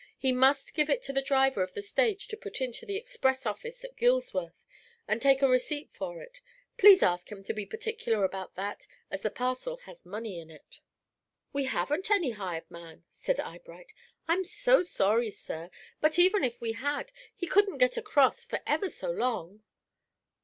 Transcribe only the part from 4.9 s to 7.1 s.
and take a receipt for it. Please